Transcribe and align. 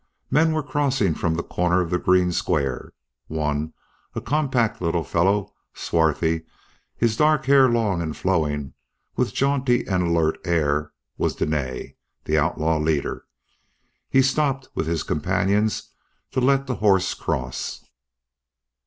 Men 0.31 0.51
were 0.53 0.63
crossing 0.63 1.13
from 1.13 1.35
the 1.35 1.43
corner 1.43 1.79
of 1.79 1.91
the 1.91 1.99
green 1.99 2.31
square. 2.31 2.91
One, 3.27 3.71
a 4.15 4.19
compact 4.19 4.81
little 4.81 5.03
fellow, 5.03 5.53
swarthy, 5.75 6.41
his 6.97 7.15
dark 7.15 7.45
hair 7.45 7.69
long 7.69 8.01
and 8.01 8.17
flowing, 8.17 8.73
with 9.15 9.31
jaunty 9.31 9.85
and 9.85 10.01
alert 10.07 10.39
air, 10.43 10.91
was 11.19 11.35
Dene, 11.35 11.93
the 12.25 12.35
outlaw 12.39 12.79
leader. 12.79 13.25
He 14.09 14.23
stopped, 14.23 14.69
with 14.73 14.87
his 14.87 15.03
companions, 15.03 15.89
to 16.31 16.41
let 16.41 16.65
the 16.65 16.77
horse 16.81 17.13
cross. 17.13 17.85